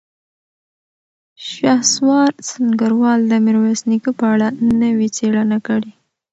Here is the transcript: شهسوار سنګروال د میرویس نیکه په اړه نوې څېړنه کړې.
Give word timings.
شهسوار 1.49 2.31
سنګروال 2.49 3.19
د 3.31 3.33
میرویس 3.45 3.81
نیکه 3.89 4.11
په 4.19 4.25
اړه 4.33 4.47
نوې 4.83 5.07
څېړنه 5.17 5.57
کړې. 5.67 5.91